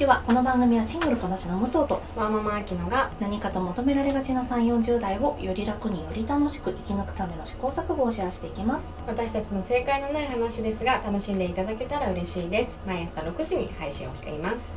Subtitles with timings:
[0.00, 0.22] ちは。
[0.26, 8.96] この番組はシングルこなしの武藤とワーママアキノが何かと求められがちな3 4 0代をより楽により楽しく生き抜くための試行錯誤をシェアしていきます。
[9.06, 12.78] 私たちの正解のない話ですが楽しんでいただけたら嬉しいです。
[12.86, 14.72] 毎朝6時に配信をしています。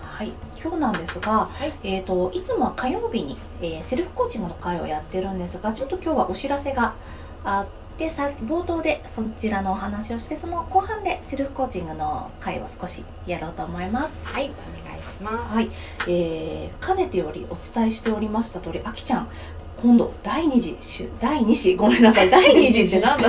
[0.00, 0.30] はい。
[0.56, 1.72] 今日なんですが、はい。
[1.82, 6.94] えー、といつもは火曜日に、えーセルフコーチングの会をやってるんですがちょっと今日はお知らせが
[7.42, 14.20] あってさ冒頭でそちらのお話をしてその後半でセルフコーチングの会を少しやろうと思います。
[14.24, 15.54] はいお願いします。
[15.54, 15.68] はい、
[16.08, 19.28] えー、かねてよりお伝えしておりました通りあきちゃん。
[19.82, 22.30] 今度第二次出第二子ごめんなさい。
[22.30, 23.28] 第二次ってなんだ？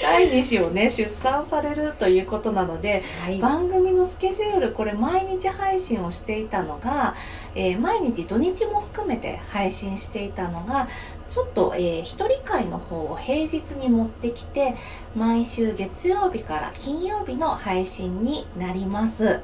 [0.00, 0.90] 第二子をね。
[0.90, 3.38] 出産されるということなのではい。
[3.38, 7.14] 番組のスケジュールこれ毎日配信をしていたのが、
[7.54, 10.88] えー毎日土日も含めて配信していたのが
[11.28, 14.74] ちょっと、えー一人会の方を平日に持ってきて
[15.14, 19.40] 毎週月曜日から金曜日の配信になります。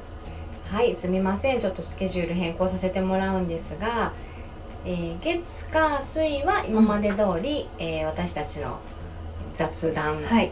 [0.65, 1.59] はいすみません。
[1.59, 4.13] ちょっとスケジュール変更させてもらうんですが、
[4.85, 8.77] えー月火水は今まで通り、えー私たちの
[9.53, 10.51] 雑談、はい、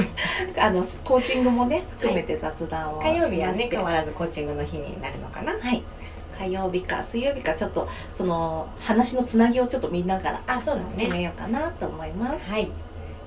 [0.58, 5.52] あのコーチングもね含めて雑談を火曜日はね変わらずコーチングの日になるのかな？
[5.52, 5.82] はい。
[6.38, 12.50] 火曜日か水曜日かちょっとその話のつなぎをちょっとみんなからあそうだ決ねめようかなと思います。
[12.50, 12.70] はい。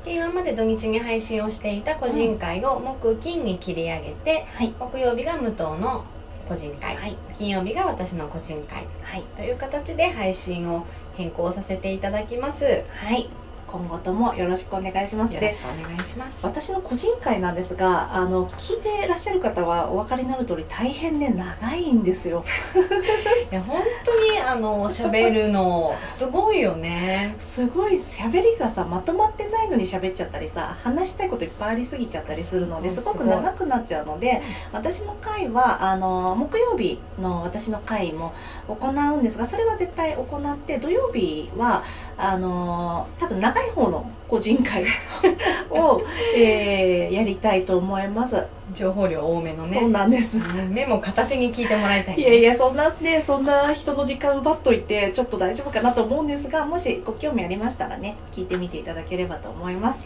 [0.03, 4.73] で今まで土日に配信をしていた個人会を木金に切り上げて、はい。
[4.79, 6.03] 木曜日が武藤の
[6.47, 7.17] 個人会、はい。
[7.35, 8.87] 金曜日が私の個人会。
[9.03, 9.23] はい。
[9.35, 12.63] という形で配信を変更させていただきます。
[12.63, 13.29] よはい
[13.67, 15.33] 今後ともよろしくお願いします。
[15.33, 22.43] でろしくお願いします私の個人会なんですがあの聞いていらっしゃる方はお分かりになる通り大変ね長いんですよ。
[23.51, 38.33] いや本当にあの喋るのすごいよねすごい喋りがさまとまってないのに喋っちゃったりさ話したいこといっぱいありすぎちゃったりするのですごく長くなっちゃうので私の会はあの木曜日の私の会も
[38.67, 41.83] 行うんですがそれは絶対行って土曜日は
[42.17, 44.83] あの多分長い方の個人会
[45.69, 46.01] を、
[46.35, 48.45] えーやりたいと思います。
[48.73, 50.37] 情報量多めのそうねなんです。
[50.37, 60.05] うんメモ片手に聞いてもらいたい、ね、いやいやそんなねそんな人の時間奪っといてちょっと大丈夫かなと思うんですがもしご興味ありましたらね聞いてみていただければと思います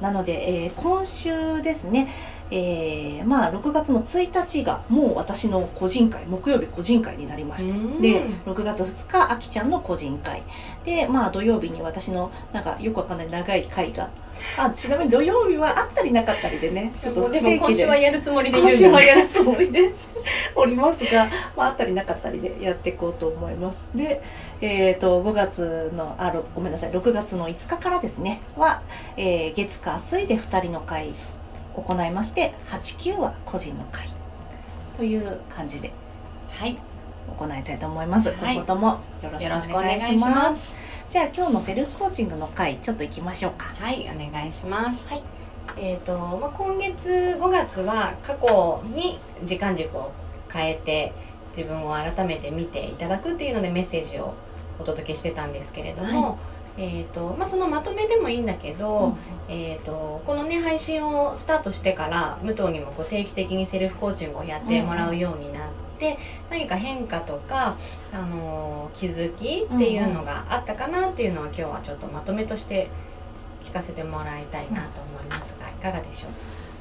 [0.00, 2.08] なので、えー今週ですね
[2.54, 7.74] えーまあ6月の1日がもう私の個人会木曜日個人会になりました。
[7.74, 8.00] うん。
[8.00, 10.42] で6月2日あきちゃんの個人会。
[10.84, 14.10] でまあ土曜日に私のなんかよくわかんない長い会が。
[14.58, 19.92] あちなみに土曜日はあったりなかったりでね ちょっとでも今週はやるつもりでい今週はやるつもりで
[20.54, 21.04] おります。
[21.04, 23.88] が、まあ、あったりなかったりでやっていこうと思います。
[23.94, 24.22] で、
[24.60, 28.82] えっ、と、5月の、あ、ろごめんなさい、6月の5日からですね、は、
[29.16, 31.12] えー月火水で2人の会
[31.74, 34.08] 行いまして、8、9は個人の会
[34.96, 35.92] という感じで
[36.50, 36.78] はい
[37.38, 38.30] 行いたいと思います。
[38.30, 40.74] はい今後ともよろしくお願いしします。
[41.08, 43.66] じゃあ今日のセルフコーチングの会、ちょっと行きましょうか。
[43.78, 45.22] はいお願いしますはい
[45.76, 50.12] えっ、と、まあ、今月5月は過去に時間軸を
[50.52, 51.12] 変えて
[51.56, 54.34] 自分を改めて見ていただくっていうのでメッセージを
[54.78, 56.38] お届けしてたんですけれども、
[56.78, 59.16] えーとまあ、そのまとめでもいいんだけど、
[59.48, 65.68] えー、とこのね配信をスタートしてから武藤にもこう定期的にセルフコーチングをやってもらうようになっ
[65.98, 66.16] て、
[66.50, 67.76] 何か変化とか、
[68.12, 72.88] あのー気づきっていうのがあったかなっていうのは今日はちょっとまとめとして
[73.62, 76.30] 聞かせてもらいたいなと思いますがいかがでしょう？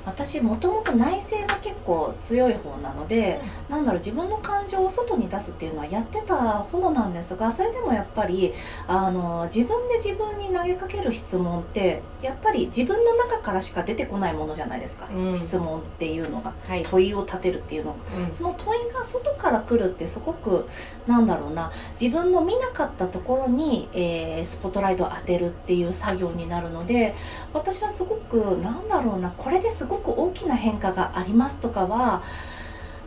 [0.06, 8.54] 私もともと内省が結構強い方なので、なんだろう自分の感情を外に出すっていうのはやってた方なんですがそれでもやっぱり
[8.88, 15.38] あの自分で自分に投げかける質問ってやっぱり自分の中からしか出てこないものじゃないですか、うん。
[15.38, 16.54] 質問っていうのが。
[16.68, 17.98] はい、問いを立てるっていうのが。
[18.28, 18.34] うん。
[18.34, 20.68] その問いが外から来るってすごく
[21.08, 27.16] なんだろうな自分の見なかったところに、えースポットライトを当てるっていう作業になるので
[27.54, 32.24] 私はすごくなんだろうなこれですごく大きな変化がありますとかは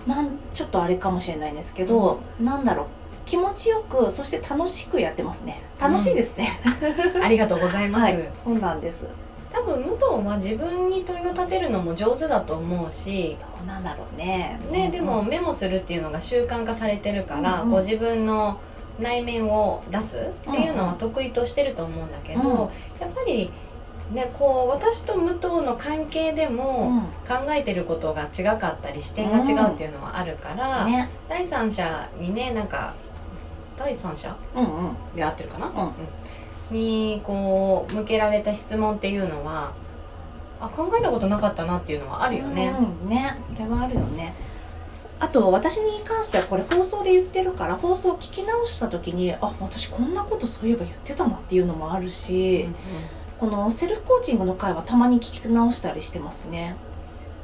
[0.07, 2.87] なんちょっとあれかもしれないんですけど、なんだろう。
[3.25, 5.63] 気持ちよくそして楽しくやってますね。
[5.81, 6.47] 楽しいですね、
[7.25, 8.31] ありがとうございます、はい。
[8.35, 9.07] そうなんです。
[9.51, 14.61] 多分武藤は自分に問いを立てるのも上手だと思うしどうなんだろうね。
[14.71, 17.71] ね、うんでもメモするっていうのが習慣化されてるから、うんうん。
[17.71, 18.59] こう自分の
[18.99, 22.49] 内面を出すっていうのは得意としてると思うんだけど、うん。
[22.59, 22.65] や
[23.07, 23.51] っぱり
[24.15, 27.03] ねこう私と武藤の関係でうもん。
[27.27, 31.11] 考えてることが違かったり視点が違うっていうのはあるから、ね。
[31.29, 32.95] 第三者にねなんか
[33.77, 34.97] 第三者うんうん。
[35.17, 36.75] で合ってるかな、うん。
[36.77, 39.73] にこう向けられた質問っていうのは
[40.61, 42.75] あ考えたことなかったなっていうのはあるよね。
[43.03, 44.35] うん、ねそれはあるよね。
[45.21, 52.69] あと私に関してはこれ放送で言ってるから放送を聞き直した時にあ私こんなことそういえば言ってたなっていうのもあるし、
[53.39, 56.77] このセルフコーチングの回はたまに聞き直したりしてますね。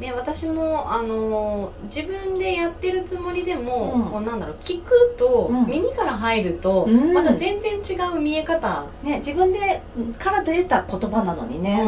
[0.00, 4.10] ね、私もあの自分でやってるつもりでも、うん。
[4.10, 5.66] こうなんだろう聞くと、うん。
[5.66, 7.12] 耳から入ると、うん。
[7.12, 9.82] また全然違う見え方ね自分で
[10.18, 11.84] から出た言葉なのにね。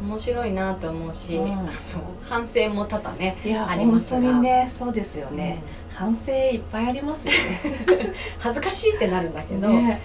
[0.00, 1.40] 面白いなと思うし、
[2.22, 4.20] 反省も多々ねいやありますが。
[4.20, 7.38] 本当にねそうですよね、反省いっぱいありますよね。
[8.38, 10.00] 恥ずかしいってなるんだけど、ね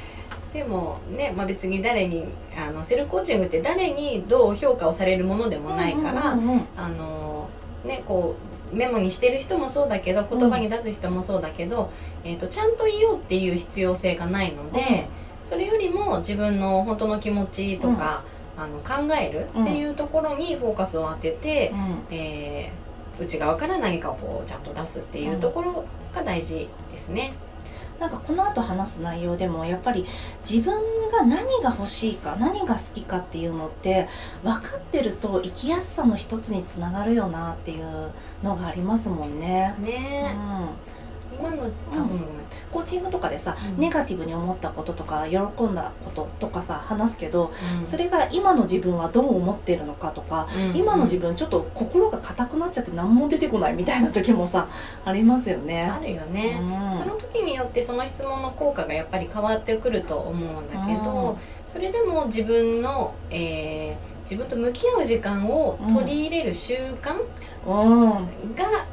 [0.53, 2.25] でもね、まあ、別に誰に
[2.57, 7.49] あのセルフコーチングって誰にどう評価をされるものでもないから、うんうんうんあの
[7.85, 8.35] ねこ
[8.71, 11.91] うメモにしてる人もそうだけど言葉に出す人もそうだけど、
[12.23, 15.09] えー、とちゃんと言おうっていう必要性がないので、
[15.43, 18.23] それよりも自分の本当の気持ちとか、
[18.55, 21.73] あの考えるっていうところにフォーカスを当てて、
[22.09, 22.15] うん。
[22.15, 27.33] えー内側から何かをこうちゃんと出すっていうところが大事ですね。
[28.01, 30.03] なんかこの後話す内容でもやっぱり
[30.43, 30.73] 自分
[31.11, 34.07] が何が欲しいか何が好きかっていうのって
[34.43, 38.11] 分かってると生きやすさの一つにつながるよなっていう
[38.41, 39.75] のがありますもんね。
[39.77, 40.69] うねん、
[41.41, 42.23] 今の、あごめん
[42.71, 43.81] コーチングとかでさ、うん。
[43.81, 47.85] ネガティブに思ったこととか喜んだこととかさ話すけどうん。
[47.85, 50.77] それが今の自分はどう思ってるのかとか、うん。
[50.77, 54.67] 今の自分ちょっと心が硬くなっちゃって何も出てこないみたいな時もさ
[55.03, 55.83] ありますよね。
[55.85, 56.59] あるよね。
[56.61, 56.97] うん。
[56.97, 61.03] その時によってその質問の効果がやっぱり変わってくると思うんだけうん。
[61.03, 67.15] どそれでも自分の、えー自分と向き合う時間を取り入れる習慣
[67.65, 68.55] うん。
[68.55, 68.85] が、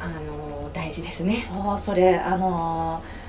[0.00, 1.36] あの大事ですね。
[1.36, 3.24] そうそれあのー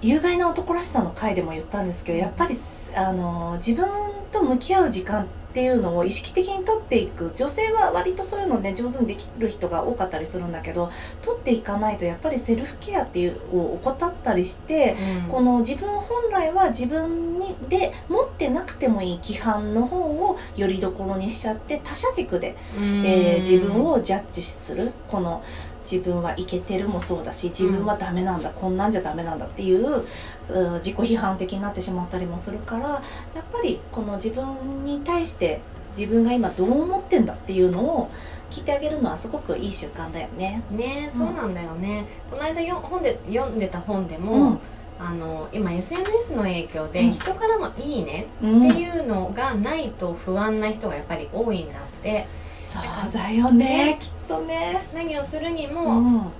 [0.00, 2.54] 有害な男らしさの回でも言ったんですけどやっぱり
[2.94, 3.88] あのー自分
[4.30, 7.32] と向き合う時間っていうのを意識的に取っていく。
[7.34, 10.90] 女性は割とそういうのね上手にできる人が多かったりするんだけど
[11.20, 14.94] 取っていかないとやっぱりセルフケアっていうを怠ったりして
[15.24, 15.28] うん。
[15.28, 23.04] この自分本来は自分にで持ってなくてもいい規範の方をよりどころにしちゃって他者軸でうん。
[23.04, 24.92] えー自分をジャッジする。
[25.08, 25.42] この
[25.90, 30.04] 自分はいけてるもそうだし自分はダメなんだ、こんなんじゃダメなんだっていう
[30.50, 35.60] うん自己批判的になってしまったりもするからやっぱりこの自分に対して
[35.96, 38.10] 自分が今どう思ってんだっていうのを
[38.50, 40.62] 聞いてあげるのはすごくいい習慣だよね。
[40.70, 42.06] ねそうなんだよね。
[42.30, 44.60] この間よ本で読んでた本でも、うん
[45.00, 52.26] あの今 SNS の影響でうん人からの「いいね」うんっていうのがないと不安な人がやっぱり多いんだって
[52.68, 52.78] そ
[53.08, 54.86] うだよねきっとね。
[54.92, 56.32] 何をするにうもん。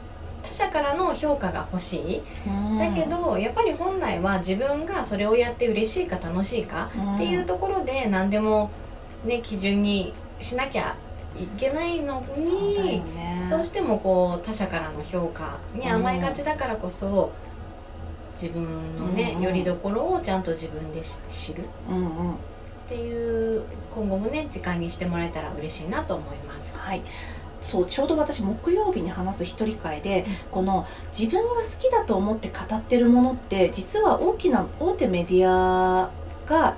[0.42, 2.22] 他者からの評価が欲しい。
[2.46, 2.78] うん。
[2.78, 8.70] だけどやっぱり本来は自分がそれをやって嬉しいか楽しいかっていうところで何でも
[9.24, 10.96] ね基準にしなきゃ
[11.34, 13.48] いけないのにね。
[13.50, 17.32] どうしてもこう他者からの評価に甘えがちだからこそ
[18.34, 19.42] 自分のねうんうん。
[19.44, 21.64] よりどころをちゃんと自分でし知る。
[21.88, 22.36] うんうん
[22.88, 23.64] っていう
[23.94, 26.74] 今後もね時間にしてもらえたら嬉しいなと思います。
[26.74, 27.02] はい。
[27.60, 30.86] そうちょうど私木曜日に話す一人会で、この
[31.16, 36.10] 自分が好きだと思って語ってるものって実は大きな大手メディア
[36.46, 36.76] が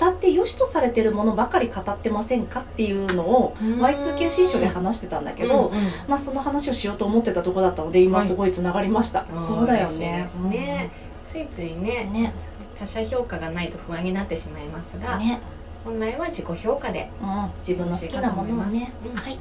[0.00, 9.92] 語って良しとされてるものばかり語ってませんかっていうのを Y2K 新書で話してたんだけど、うんうんまあ、その話をしようと思ってたとこだったので今はいすごいつながりました、そうだよね。
[9.92, 10.90] 嬉しいですね。
[11.24, 12.34] ついついねね
[12.78, 15.40] 他者評価がないと不安になってしまいますが、ね、
[15.84, 18.92] 本来は自己評価でうん、自分の好きなものをね。
[19.04, 19.38] うんはい。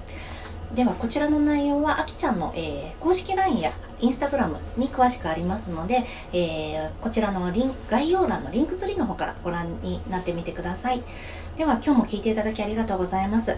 [0.76, 11.04] ではこちらの内容はあきちゃんの、えー公式 LINE やインスタグラムに詳しくありますので、えーこちらのリン概要欄のリンクツリーの方からご覧になってみてください。
[11.58, 13.58] では今日も聞いていただきありがとうございます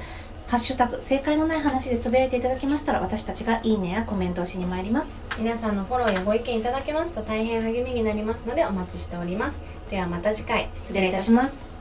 [0.53, 5.19] ハッシュタグ正解のない話でつぶやいていただきましたら私たちがいいねやコメントをしに参ります。
[5.39, 9.59] 皆さんのフォローやご意見いただけますと大変励みになりますのでお待ちしております。
[9.89, 10.69] ではまた次回。
[10.75, 11.72] 失礼いたします